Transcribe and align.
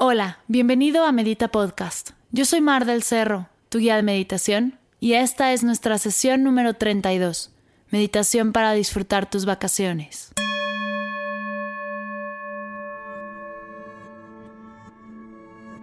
Hola, 0.00 0.38
bienvenido 0.46 1.04
a 1.04 1.10
Medita 1.10 1.48
Podcast. 1.48 2.10
Yo 2.30 2.44
soy 2.44 2.60
Mar 2.60 2.84
del 2.84 3.02
Cerro, 3.02 3.48
tu 3.68 3.78
guía 3.78 3.96
de 3.96 4.04
meditación, 4.04 4.78
y 5.00 5.14
esta 5.14 5.52
es 5.52 5.64
nuestra 5.64 5.98
sesión 5.98 6.44
número 6.44 6.74
32, 6.74 7.50
Meditación 7.90 8.52
para 8.52 8.74
disfrutar 8.74 9.28
tus 9.28 9.44
vacaciones. 9.44 10.30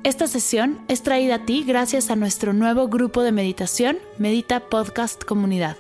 Esta 0.06 0.28
sesión 0.28 0.80
es 0.88 1.04
traída 1.04 1.36
a 1.36 1.46
ti 1.46 1.66
gracias 1.68 2.10
a 2.10 2.16
nuestro 2.16 2.54
nuevo 2.54 2.88
grupo 2.88 3.22
de 3.22 3.34
meditación, 3.34 3.98
Medita 4.18 4.62
Podcast 4.62 5.26
Comunidad. 5.26 5.76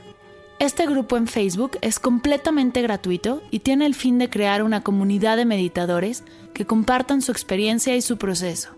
Este 0.58 0.88
grupo 0.88 1.18
en 1.18 1.28
Facebook 1.28 1.78
es 1.82 2.00
completamente 2.00 2.82
gratuito 2.82 3.42
y 3.52 3.60
tiene 3.60 3.86
el 3.86 3.94
fin 3.94 4.18
de 4.18 4.30
crear 4.30 4.64
una 4.64 4.84
comunidad 4.84 5.36
de 5.36 5.44
meditadores 5.44 6.24
que 6.54 6.66
compartan 6.66 7.22
su 7.22 7.34
experiencia 7.34 7.96
y 7.98 8.02
su 8.02 8.18
proceso. 8.18 8.70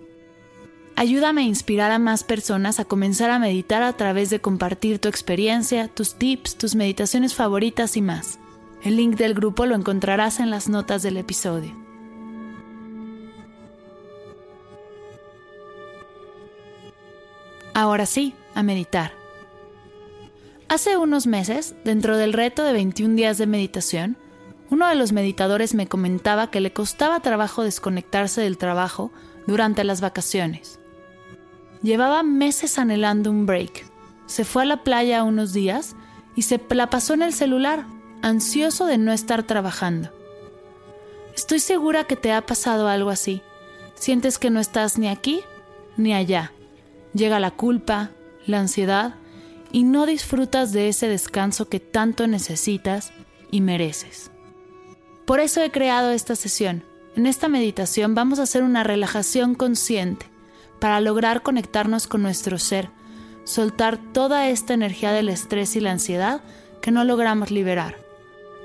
Ayúdame 0.96 1.42
a 1.42 1.46
inspirar 1.46 1.92
a 1.92 2.00
más 2.00 2.24
personas 2.24 2.80
a 2.80 2.86
comenzar 2.86 3.30
a 3.30 3.38
meditar 3.38 3.84
a 3.84 3.94
través 3.94 4.32
de 4.32 4.40
compartir 4.40 4.98
tu 4.98 5.08
experiencia, 5.08 5.88
tus 5.88 6.16
tips, 6.16 6.58
tus 6.58 6.74
meditaciones 6.74 7.36
favoritas 7.36 7.96
y 7.96 8.02
más. 8.02 8.40
El 8.82 8.96
link 8.96 9.16
del 9.16 9.36
grupo 9.36 9.68
lo 9.68 9.76
encontrarás 9.76 10.40
en 10.40 10.50
las 10.50 10.70
notas 10.70 11.04
del 11.04 11.18
episodio. 11.18 11.76
Ahora 17.76 18.08
sí, 18.08 18.34
a 18.56 18.64
meditar. 18.64 19.17
Hace 20.70 20.98
unos 20.98 21.28
meses, 21.28 21.76
dentro 21.84 22.18
del 22.18 22.34
reto 22.34 22.64
de 22.64 22.74
21 22.74 23.16
días 23.16 23.38
de 23.38 23.48
meditación, 23.48 24.18
uno 24.70 24.88
de 24.88 24.96
los 24.96 25.14
meditadores 25.14 25.74
me 25.74 25.88
comentaba 25.88 26.52
que 26.52 26.60
le 26.60 26.74
costaba 26.74 27.22
trabajo 27.22 27.64
desconectarse 27.64 28.42
del 28.42 28.58
trabajo 28.58 29.12
durante 29.46 29.84
las 29.84 30.02
vacaciones. 30.02 30.80
Llevaba 31.82 32.22
meses 32.24 32.78
anhelando 32.78 33.32
un 33.32 33.46
break. 33.46 33.86
Se 34.26 34.44
fue 34.44 34.64
a 34.64 34.66
la 34.66 34.84
playa 34.84 35.24
unos 35.24 35.54
días 35.54 35.96
y 36.36 36.42
se 36.42 36.60
la 36.72 36.90
pasó 36.90 37.14
en 37.14 37.22
el 37.22 37.34
celular, 37.34 37.86
ansioso 38.22 38.86
de 38.86 38.98
no 38.98 39.14
estar 39.14 39.44
trabajando. 39.44 40.10
Estoy 41.34 41.60
segura 41.60 42.04
que 42.04 42.16
te 42.18 42.34
ha 42.34 42.46
pasado 42.46 42.90
algo 42.90 43.10
así. 43.10 43.42
Sientes 43.96 44.38
que 44.38 44.50
no 44.50 44.60
estás 44.60 44.98
ni 44.98 45.08
aquí 45.08 45.42
ni 45.96 46.14
allá 46.14 46.52
llega 47.18 47.40
la 47.40 47.52
culpa, 47.52 48.12
la 48.46 48.60
ansiedad 48.60 49.16
y 49.72 49.84
no 49.84 50.06
disfrutas 50.06 50.72
de 50.72 50.90
ese 50.90 51.08
descanso 51.08 51.70
que 51.70 51.80
tanto 51.80 52.28
necesitas 52.28 53.12
y 53.52 53.62
mereces. 53.62 54.32
Por 55.26 55.40
eso 55.40 55.62
he 55.62 55.72
creado 55.72 56.12
esta 56.12 56.36
sesión. 56.36 56.84
En 57.16 57.26
esta 57.26 57.50
meditación 57.50 58.16
vamos 58.16 58.40
a 58.40 58.44
hacer 58.44 58.64
una 58.64 58.84
relajación 58.84 59.56
consciente 59.56 60.28
para 60.80 61.02
lograr 61.02 61.42
conectarnos 61.42 62.08
con 62.08 62.22
nuestro 62.22 62.60
ser, 62.60 62.90
soltar 63.44 63.98
toda 64.14 64.48
esta 64.50 64.74
energía 64.74 65.12
del 65.12 65.30
estrés 65.30 65.76
y 65.76 65.80
la 65.80 65.92
ansiedad 65.92 66.42
que 66.82 66.92
no 66.92 67.04
logramos 67.04 67.52
liberar. 67.52 67.98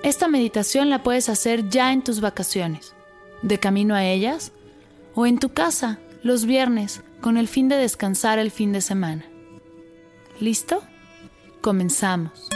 Esta 0.02 0.28
meditación 0.28 0.90
la 0.90 1.02
puedes 1.02 1.28
hacer 1.28 1.68
ya 1.68 1.92
en 1.92 2.02
tus 2.02 2.20
vacaciones, 2.20 2.94
de 3.42 3.58
camino 3.58 3.94
a 3.94 4.04
ellas, 4.04 4.52
o 5.14 5.26
en 5.26 5.38
tu 5.38 5.50
casa, 5.50 5.98
los 6.22 6.44
viernes, 6.44 7.02
con 7.20 7.36
el 7.36 7.48
fin 7.48 7.68
de 7.68 7.76
descansar 7.76 8.38
el 8.38 8.50
fin 8.50 8.72
de 8.72 8.80
semana. 8.80 9.24
¿Listo? 10.40 10.82
Comenzamos. 11.62 12.48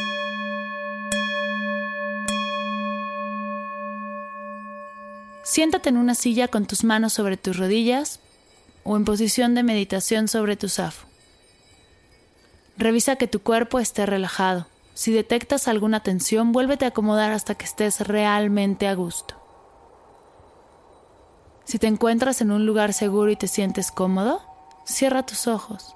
Siéntate 5.43 5.89
en 5.89 5.97
una 5.97 6.15
silla 6.15 6.49
con 6.49 6.67
tus 6.67 6.85
manos 6.85 7.13
sobre 7.13 7.37
tus 7.37 7.57
rodillas 7.57 8.21
o 8.85 8.97
en 8.97 9.05
posición 9.05 9.55
de 9.55 9.63
meditación 9.63 10.29
sobre 10.29 10.57
tu 10.57 10.69
zafo. 10.69 11.07
Revisa 12.77 13.17
que 13.17 13.29
tu 13.29 13.41
cuerpo 13.41 13.79
esté 13.79 14.05
relajado. 14.07 14.67
Si 14.95 15.13
detectas 15.13 15.69
alguna 15.69 16.01
tensión, 16.01 16.53
vuélvete 16.53 16.85
a 16.85 16.89
acomodar 16.89 17.33
hasta 17.33 17.55
que 17.55 17.65
estés 17.65 18.01
realmente 18.01 18.89
a 18.89 18.95
gusto. 18.95 19.35
Si 21.65 21.79
te 21.79 21.87
encuentras 21.87 22.41
en 22.41 22.51
un 22.51 22.67
lugar 22.67 22.93
seguro 22.93 23.31
y 23.31 23.37
te 23.37 23.49
sientes 23.49 23.91
cómodo, 23.91 24.43
Cierra 24.87 25.25
tus 25.25 25.49
ojos. 25.49 25.96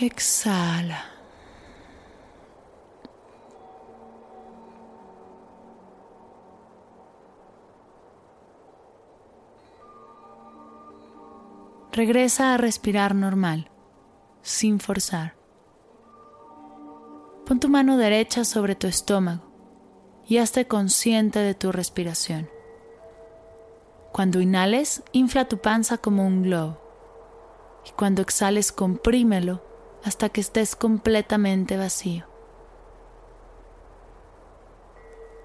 Exhala. 0.00 1.04
Regresa 11.90 12.54
a 12.54 12.58
respirar 12.58 13.16
normal, 13.16 13.70
sin 14.42 14.78
forzar. 14.78 15.34
Pon 17.44 17.58
tu 17.58 17.68
mano 17.68 17.96
derecha 17.96 18.44
sobre 18.44 18.76
tu 18.76 18.86
estómago 18.86 19.42
y 20.28 20.38
hazte 20.38 20.68
consciente 20.68 21.40
de 21.40 21.54
tu 21.54 21.72
respiración. 21.72 22.48
Cuando 24.12 24.40
inhales, 24.40 25.02
infla 25.10 25.48
tu 25.48 25.58
panza 25.58 25.98
como 25.98 26.24
un 26.24 26.44
globo 26.44 26.78
y 27.84 27.90
cuando 27.90 28.22
exhales, 28.22 28.70
comprímelo 28.70 29.67
hasta 30.04 30.28
que 30.28 30.40
estés 30.40 30.76
completamente 30.76 31.76
vacío. 31.76 32.24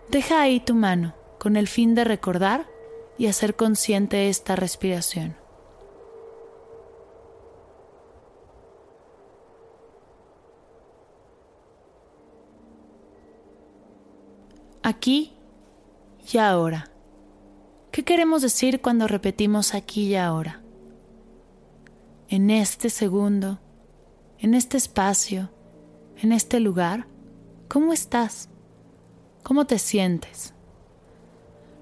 Deja 0.09 0.41
ahí 0.41 0.59
tu 0.59 0.75
mano 0.75 1.15
con 1.39 1.55
el 1.55 1.67
fin 1.67 1.95
de 1.95 2.03
recordar 2.03 2.67
y 3.17 3.27
hacer 3.27 3.55
consciente 3.55 4.29
esta 4.29 4.55
respiración. 4.55 5.35
aquí 14.83 15.33
y 16.31 16.37
ahora. 16.37 16.91
¿Qué 17.91 18.03
queremos 18.03 18.41
decir 18.41 18.81
cuando 18.81 19.07
repetimos 19.07 19.73
aquí 19.73 20.07
y 20.07 20.15
ahora? 20.15 20.61
En 22.27 22.49
este 22.49 22.89
segundo, 22.89 23.59
en 24.43 24.53
este 24.53 24.75
espacio, 24.75 25.49
en 26.17 26.33
este 26.33 26.59
lugar, 26.59 27.07
¿cómo 27.69 27.93
estás? 27.93 28.49
¿Cómo 29.41 29.63
te 29.63 29.79
sientes? 29.79 30.53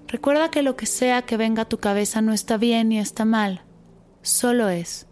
Recuerda 0.07 0.51
que 0.51 0.61
lo 0.61 0.75
que 0.75 0.85
sea 0.85 1.23
que 1.23 1.37
venga 1.37 1.63
a 1.63 1.69
tu 1.69 1.79
cabeza 1.79 2.21
no 2.21 2.33
está 2.33 2.57
bien 2.57 2.89
ni 2.89 2.99
está 2.99 3.25
mal, 3.25 3.63
solo 4.21 4.69
es. 4.69 5.07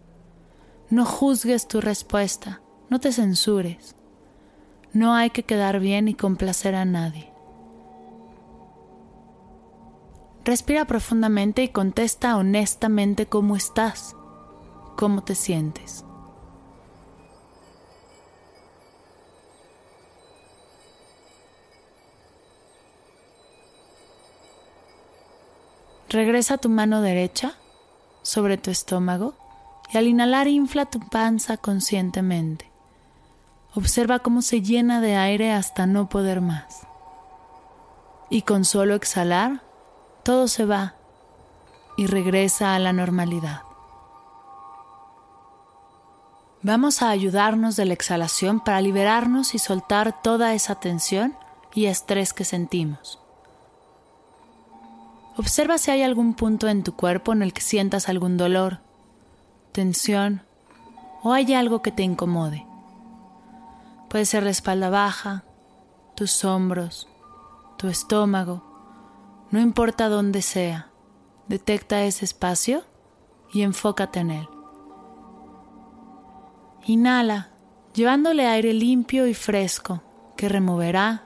No 0.90 1.04
juzgues 1.04 1.66
tu 1.66 1.80
respuesta, 1.80 2.62
no 2.88 3.00
te 3.00 3.10
censures. 3.10 3.96
No 4.92 5.12
hay 5.14 5.30
que 5.30 5.42
quedar 5.42 5.80
bien 5.80 6.06
y 6.06 6.14
complacer 6.14 6.76
a 6.76 6.84
nadie. 6.84 7.32
Respira 10.44 10.84
profundamente 10.84 11.64
y 11.64 11.68
contesta 11.68 12.36
honestamente 12.36 13.26
cómo 13.26 13.56
estás, 13.56 14.14
cómo 14.96 15.24
te 15.24 15.34
sientes. 15.34 16.04
Regresa 26.10 26.58
tu 26.58 26.68
mano 26.68 27.02
derecha 27.02 27.54
sobre 28.22 28.58
tu 28.58 28.72
estómago 28.72 29.34
y 29.92 29.96
al 29.96 30.08
inhalar 30.08 30.48
infla 30.48 30.86
tu 30.86 30.98
panza 30.98 31.56
conscientemente. 31.56 32.68
Observa 33.76 34.18
cómo 34.18 34.42
se 34.42 34.60
llena 34.60 35.00
de 35.00 35.14
aire 35.14 35.52
hasta 35.52 35.86
no 35.86 36.08
poder 36.08 36.40
más. 36.40 36.80
Y 38.28 38.42
con 38.42 38.64
solo 38.64 38.96
exhalar, 38.96 39.62
todo 40.24 40.48
se 40.48 40.64
va 40.64 40.96
y 41.96 42.06
regresa 42.06 42.74
a 42.74 42.80
la 42.80 42.92
normalidad. 42.92 43.62
Vamos 46.62 47.02
a 47.02 47.10
ayudarnos 47.10 47.76
de 47.76 47.84
la 47.84 47.94
exhalación 47.94 48.58
para 48.58 48.80
liberarnos 48.80 49.54
y 49.54 49.60
soltar 49.60 50.22
toda 50.22 50.54
esa 50.54 50.74
tensión 50.74 51.36
y 51.72 51.86
estrés 51.86 52.32
que 52.32 52.44
sentimos. 52.44 53.19
Observa 55.40 55.78
si 55.78 55.90
hay 55.90 56.02
algún 56.02 56.34
punto 56.34 56.68
en 56.68 56.82
tu 56.82 56.94
cuerpo 56.94 57.32
en 57.32 57.40
el 57.40 57.54
que 57.54 57.62
sientas 57.62 58.10
algún 58.10 58.36
dolor, 58.36 58.80
tensión 59.72 60.42
o 61.22 61.32
hay 61.32 61.54
algo 61.54 61.80
que 61.80 61.90
te 61.90 62.02
incomode. 62.02 62.66
Puede 64.10 64.26
ser 64.26 64.42
la 64.42 64.50
espalda 64.50 64.90
baja, 64.90 65.44
tus 66.14 66.44
hombros, 66.44 67.08
tu 67.78 67.88
estómago, 67.88 68.62
no 69.50 69.60
importa 69.60 70.10
dónde 70.10 70.42
sea, 70.42 70.90
detecta 71.48 72.02
ese 72.02 72.26
espacio 72.26 72.82
y 73.50 73.62
enfócate 73.62 74.20
en 74.20 74.32
él. 74.32 74.48
Inhala, 76.84 77.48
llevándole 77.94 78.46
aire 78.46 78.74
limpio 78.74 79.26
y 79.26 79.32
fresco 79.32 80.02
que 80.36 80.50
removerá 80.50 81.24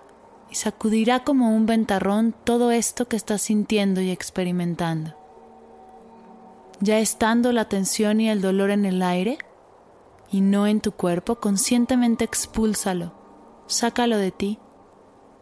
y 0.54 0.56
sacudirá 0.56 1.24
como 1.24 1.50
un 1.50 1.66
ventarrón 1.66 2.32
todo 2.44 2.70
esto 2.70 3.08
que 3.08 3.16
estás 3.16 3.42
sintiendo 3.42 4.00
y 4.00 4.10
experimentando. 4.12 5.16
Ya 6.78 7.00
estando 7.00 7.50
la 7.50 7.68
tensión 7.68 8.20
y 8.20 8.30
el 8.30 8.40
dolor 8.40 8.70
en 8.70 8.84
el 8.84 9.02
aire 9.02 9.38
y 10.30 10.42
no 10.42 10.68
en 10.68 10.80
tu 10.80 10.92
cuerpo, 10.92 11.40
conscientemente 11.40 12.22
expúlsalo, 12.22 13.12
sácalo 13.66 14.16
de 14.16 14.30
ti 14.30 14.60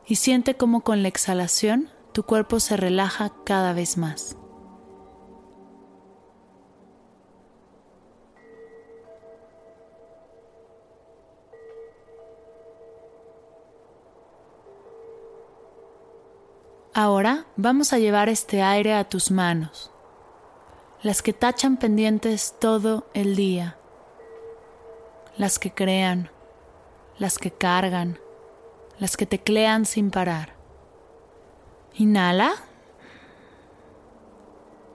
y 0.06 0.16
siente 0.16 0.56
como 0.56 0.80
con 0.80 1.02
la 1.02 1.08
exhalación 1.08 1.90
tu 2.12 2.22
cuerpo 2.22 2.58
se 2.58 2.78
relaja 2.78 3.34
cada 3.44 3.74
vez 3.74 3.98
más. 3.98 4.38
Ahora 16.94 17.46
vamos 17.56 17.94
a 17.94 17.98
llevar 17.98 18.28
este 18.28 18.60
aire 18.60 18.92
a 18.92 19.04
tus 19.04 19.30
manos, 19.30 19.90
las 21.02 21.22
que 21.22 21.32
tachan 21.32 21.78
pendientes 21.78 22.54
todo 22.60 23.06
el 23.14 23.34
día, 23.34 23.78
las 25.38 25.58
que 25.58 25.72
crean, 25.72 26.28
las 27.16 27.38
que 27.38 27.50
cargan, 27.50 28.18
las 28.98 29.16
que 29.16 29.24
teclean 29.24 29.86
sin 29.86 30.10
parar. 30.10 30.54
Inhala 31.94 32.52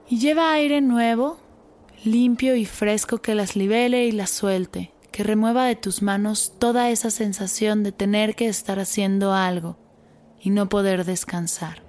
y 0.08 0.20
lleva 0.20 0.52
aire 0.52 0.80
nuevo, 0.80 1.38
limpio 2.04 2.54
y 2.54 2.64
fresco 2.64 3.18
que 3.18 3.34
las 3.34 3.56
libere 3.56 4.04
y 4.04 4.12
las 4.12 4.30
suelte, 4.30 4.92
que 5.10 5.24
remueva 5.24 5.64
de 5.64 5.74
tus 5.74 6.00
manos 6.02 6.54
toda 6.60 6.90
esa 6.90 7.10
sensación 7.10 7.82
de 7.82 7.90
tener 7.90 8.36
que 8.36 8.46
estar 8.46 8.78
haciendo 8.78 9.32
algo 9.32 9.76
y 10.40 10.50
no 10.50 10.68
poder 10.68 11.04
descansar. 11.04 11.87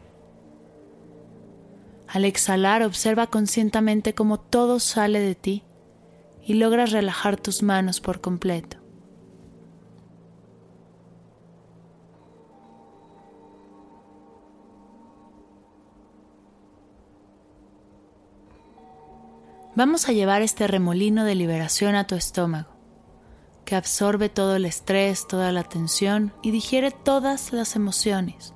Al 2.12 2.26
exhalar, 2.26 2.82
observa 2.82 3.28
conscientemente 3.28 4.16
cómo 4.16 4.40
todo 4.40 4.80
sale 4.80 5.20
de 5.20 5.36
ti 5.36 5.64
y 6.44 6.56
logras 6.56 6.92
relajar 6.92 7.38
tus 7.38 7.62
manos 7.62 8.02
por 8.02 8.20
completo. 8.20 8.78
Vamos 19.76 20.10
a 20.10 20.12
llevar 20.12 20.42
este 20.42 20.66
remolino 20.66 21.24
de 21.24 21.36
liberación 21.36 21.94
a 21.94 22.08
tu 22.08 22.16
estómago, 22.16 22.72
que 23.66 23.76
absorbe 23.76 24.28
todo 24.30 24.56
el 24.56 24.66
estrés, 24.66 25.28
toda 25.28 25.52
la 25.52 25.64
tensión 25.64 26.34
y 26.42 26.50
digiere 26.50 26.90
todas 26.90 27.54
las 27.54 27.76
emociones 27.76 28.56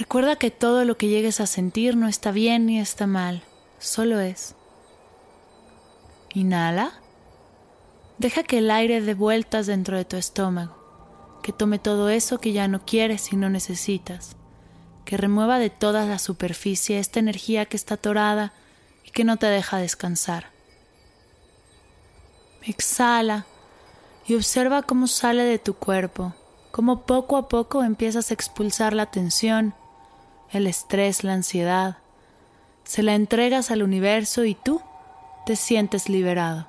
Recuerda 0.00 0.36
que 0.36 0.50
todo 0.50 0.86
lo 0.86 0.96
que 0.96 1.08
llegues 1.08 1.40
a 1.40 1.46
sentir 1.46 1.94
no 1.94 2.08
está 2.08 2.30
bien 2.30 2.64
ni 2.64 2.80
está 2.80 3.06
mal, 3.06 3.42
solo 3.78 4.18
es. 4.18 4.54
Inhala. 6.32 6.94
Deja 8.16 8.42
que 8.42 8.56
el 8.58 8.70
aire 8.70 9.02
dé 9.02 9.12
vueltas 9.12 9.66
dentro 9.66 9.98
de 9.98 10.06
tu 10.06 10.16
estómago, 10.16 10.74
que 11.42 11.52
tome 11.52 11.78
todo 11.78 12.08
eso 12.08 12.40
que 12.40 12.54
ya 12.54 12.66
no 12.66 12.82
quieres 12.86 13.30
y 13.30 13.36
no 13.36 13.50
necesitas, 13.50 14.36
que 15.04 15.18
remueva 15.18 15.58
de 15.58 15.68
toda 15.68 16.06
la 16.06 16.18
superficie 16.18 16.98
esta 16.98 17.20
energía 17.20 17.66
que 17.66 17.76
está 17.76 17.96
atorada 17.96 18.54
y 19.04 19.10
que 19.10 19.24
no 19.24 19.36
te 19.36 19.48
deja 19.48 19.76
descansar. 19.76 20.46
Exhala 22.62 23.44
y 24.26 24.34
observa 24.34 24.80
cómo 24.80 25.08
sale 25.08 25.44
de 25.44 25.58
tu 25.58 25.74
cuerpo, 25.74 26.34
cómo 26.70 27.04
poco 27.04 27.36
a 27.36 27.48
poco 27.48 27.84
empiezas 27.84 28.30
a 28.30 28.34
expulsar 28.34 28.94
la 28.94 29.10
tensión, 29.10 29.74
el 30.52 30.66
estrés, 30.66 31.24
la 31.24 31.34
ansiedad. 31.34 31.98
Se 32.84 33.02
la 33.02 33.14
entregas 33.14 33.70
al 33.70 33.82
universo 33.82 34.44
y 34.44 34.54
tú 34.54 34.80
te 35.46 35.56
sientes 35.56 36.08
liberado. 36.08 36.68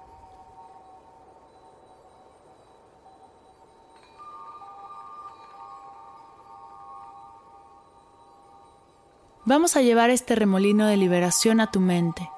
Vamos 9.44 9.76
a 9.76 9.82
llevar 9.82 10.12
este 10.12 10.36
remolino 10.36 10.86
de 10.86 10.98
liberación 10.98 11.60
a 11.60 11.72
tu 11.72 11.80
mente, 11.80 12.30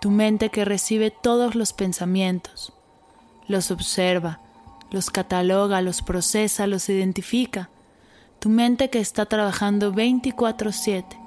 tu 0.00 0.10
mente 0.10 0.50
que 0.50 0.66
recibe 0.66 1.10
todos 1.10 1.54
los 1.54 1.72
pensamientos, 1.72 2.74
los 3.48 3.70
observa, 3.70 4.38
los 4.90 5.10
cataloga, 5.10 5.80
los 5.80 6.02
procesa, 6.02 6.66
los 6.66 6.90
identifica 6.90 7.70
tu 8.38 8.48
mente 8.48 8.88
que 8.90 9.00
está 9.00 9.26
trabajando 9.26 9.92
24/7. 9.92 11.18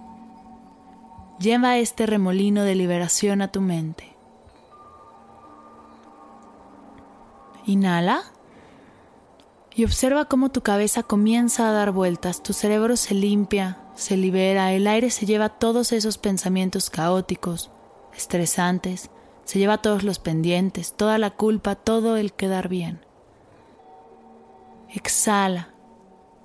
Lleva 1.40 1.78
este 1.78 2.06
remolino 2.06 2.64
de 2.64 2.76
liberación 2.76 3.42
a 3.42 3.50
tu 3.50 3.62
mente. 3.62 4.16
Inhala 7.66 8.24
y 9.74 9.86
observa 9.86 10.26
cómo 10.26 10.50
tu 10.50 10.62
cabeza 10.62 11.04
comienza 11.04 11.70
a 11.70 11.72
dar 11.72 11.92
vueltas, 11.92 12.44
tu 12.44 12.54
cerebro 12.54 12.98
se 12.98 13.14
limpia, 13.14 13.80
se 13.96 14.18
libera, 14.18 14.74
el 14.74 14.88
aire 14.88 15.10
se 15.10 15.26
lleva 15.26 15.50
todos 15.50 15.92
esos 15.92 16.18
pensamientos 16.18 16.90
caóticos, 16.90 17.72
estresantes, 18.16 19.10
se 19.46 19.60
lleva 19.60 19.80
todos 19.80 20.04
los 20.04 20.20
pendientes, 20.20 20.94
toda 20.94 21.18
la 21.18 21.32
culpa, 21.32 21.76
todo 21.76 22.18
el 22.18 22.34
quedar 22.34 22.68
bien. 22.68 23.02
Exhala 24.90 25.71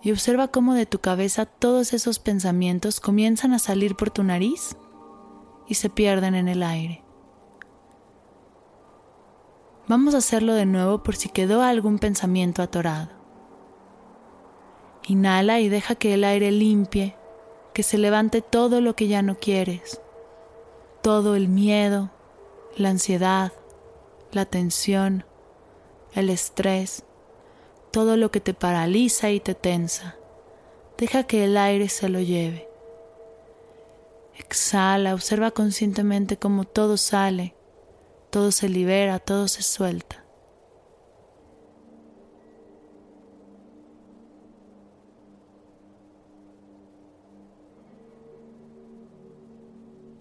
y 0.06 0.12
observa 0.12 0.46
cómo 0.46 0.74
de 0.74 0.86
tu 0.86 1.00
cabeza 1.00 1.46
todos 1.46 1.92
esos 1.92 2.20
pensamientos 2.20 3.00
comienzan 3.00 3.52
a 3.52 3.58
salir 3.58 3.96
por 3.96 4.08
tu 4.08 4.22
nariz 4.22 4.76
y 5.66 5.74
se 5.74 5.90
pierden 5.90 6.36
en 6.36 6.46
el 6.46 6.62
aire. 6.62 7.02
Vamos 9.88 10.14
a 10.14 10.18
hacerlo 10.18 10.54
de 10.54 10.64
nuevo 10.64 11.02
por 11.02 11.16
si 11.16 11.28
quedó 11.28 11.60
algún 11.60 11.98
pensamiento 11.98 12.62
atorado. 12.62 13.08
Inhala 15.08 15.58
y 15.58 15.68
deja 15.68 15.96
que 15.96 16.14
el 16.14 16.22
aire 16.22 16.52
limpie, 16.52 17.16
que 17.74 17.82
se 17.82 17.98
levante 17.98 18.42
todo 18.42 18.80
lo 18.80 18.94
que 18.94 19.08
ya 19.08 19.22
no 19.22 19.34
quieres, 19.34 20.00
todo 21.02 21.34
el 21.34 21.48
miedo, 21.48 22.12
la 22.76 22.90
ansiedad, 22.90 23.52
la 24.30 24.44
tensión, 24.44 25.24
el 26.14 26.30
estrés, 26.30 27.04
todo 27.96 28.18
lo 28.18 28.30
que 28.30 28.42
te 28.42 28.52
paraliza 28.52 29.30
y 29.30 29.40
te 29.40 29.54
tensa. 29.54 30.16
Deja 30.98 31.22
que 31.22 31.44
el 31.46 31.56
aire 31.56 31.88
se 31.88 32.10
lo 32.10 32.20
lleve. 32.20 32.68
Exhala, 34.36 35.14
observa 35.14 35.52
conscientemente 35.52 36.36
cómo 36.36 36.64
todo 36.64 36.98
sale, 36.98 37.56
todo 38.28 38.52
se 38.52 38.68
libera, 38.68 39.18
todo 39.18 39.48
se 39.48 39.62
suelta. 39.62 40.26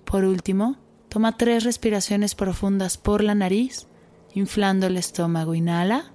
Por 0.05 0.23
último, 0.23 0.77
toma 1.09 1.35
tres 1.35 1.65
respiraciones 1.65 2.35
profundas 2.35 2.97
por 2.97 3.21
la 3.21 3.35
nariz, 3.35 3.89
inflando 4.33 4.87
el 4.87 4.95
estómago. 4.95 5.55
Inhala. 5.55 6.14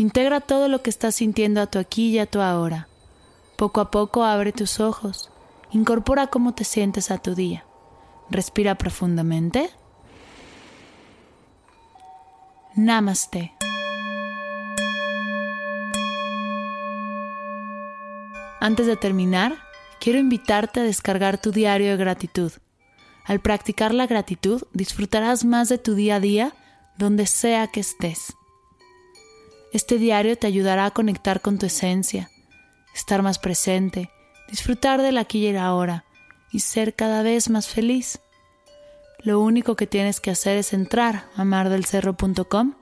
Integra 0.00 0.40
todo 0.40 0.68
lo 0.68 0.80
que 0.80 0.88
estás 0.88 1.16
sintiendo 1.16 1.60
a 1.60 1.66
tu 1.66 1.78
aquí 1.78 2.08
y 2.08 2.18
a 2.20 2.24
tu 2.24 2.40
ahora. 2.40 2.88
Poco 3.58 3.82
a 3.82 3.90
poco 3.90 4.24
abre 4.24 4.50
tus 4.50 4.80
ojos. 4.80 5.30
Incorpora 5.72 6.28
cómo 6.28 6.54
te 6.54 6.64
sientes 6.64 7.10
a 7.10 7.18
tu 7.18 7.34
día. 7.34 7.66
Respira 8.30 8.76
profundamente. 8.76 9.68
Namaste. 12.74 13.52
Antes 18.58 18.86
de 18.86 18.96
terminar, 18.96 19.58
quiero 20.00 20.18
invitarte 20.18 20.80
a 20.80 20.84
descargar 20.84 21.36
tu 21.36 21.50
diario 21.50 21.90
de 21.90 21.98
gratitud. 21.98 22.52
Al 23.26 23.40
practicar 23.40 23.92
la 23.92 24.06
gratitud, 24.06 24.62
disfrutarás 24.72 25.44
más 25.44 25.68
de 25.68 25.76
tu 25.76 25.94
día 25.94 26.16
a 26.16 26.20
día 26.20 26.54
donde 26.96 27.26
sea 27.26 27.66
que 27.66 27.80
estés. 27.80 28.34
Este 29.72 29.98
diario 29.98 30.36
te 30.36 30.46
ayudará 30.46 30.86
a 30.86 30.90
conectar 30.90 31.40
con 31.40 31.58
tu 31.58 31.66
esencia, 31.66 32.30
estar 32.94 33.22
más 33.22 33.38
presente, 33.38 34.10
disfrutar 34.48 35.00
del 35.00 35.16
aquí 35.16 35.38
y 35.40 35.46
el 35.46 35.58
ahora 35.58 36.04
y 36.50 36.60
ser 36.60 36.94
cada 36.94 37.22
vez 37.22 37.50
más 37.50 37.68
feliz. 37.68 38.20
Lo 39.20 39.40
único 39.40 39.76
que 39.76 39.86
tienes 39.86 40.20
que 40.20 40.30
hacer 40.30 40.56
es 40.56 40.72
entrar 40.72 41.26
a 41.36 41.44
mardelcerro.com, 41.44 42.74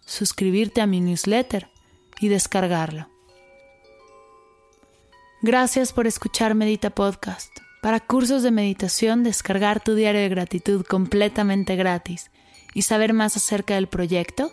suscribirte 0.00 0.80
a 0.80 0.86
mi 0.86 1.00
newsletter 1.00 1.68
y 2.20 2.28
descargarlo. 2.28 3.08
Gracias 5.42 5.92
por 5.92 6.06
escuchar 6.06 6.54
Medita 6.54 6.90
Podcast. 6.90 7.50
Para 7.82 8.00
cursos 8.00 8.42
de 8.42 8.50
meditación, 8.50 9.24
descargar 9.24 9.82
tu 9.82 9.94
diario 9.94 10.20
de 10.20 10.28
gratitud 10.28 10.84
completamente 10.84 11.76
gratis 11.76 12.30
y 12.74 12.82
saber 12.82 13.14
más 13.14 13.36
acerca 13.36 13.74
del 13.74 13.88
proyecto, 13.88 14.52